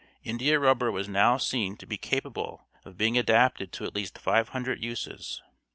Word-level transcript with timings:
India 0.23 0.57
rubber 0.59 0.91
was 0.91 1.07
now 1.07 1.37
seen 1.37 1.77
to 1.77 1.85
be 1.85 1.95
capable 1.95 2.65
of 2.85 2.97
being 2.97 3.19
adapted 3.19 3.71
to 3.71 3.85
at 3.85 3.93
least 3.93 4.17
five 4.17 4.49
hundred 4.49 4.83
uses. 4.83 5.43